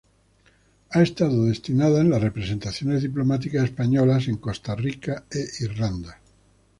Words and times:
Ha 0.89 1.01
estado 1.03 1.45
destinada 1.45 2.01
en 2.01 2.09
las 2.09 2.23
representaciones 2.23 3.03
diplomáticas 3.03 3.65
españolas 3.65 4.27
en 4.29 4.37
Costa 4.37 4.73
Rica 4.75 5.25
e 5.29 5.45
Irlanda. 5.63 6.19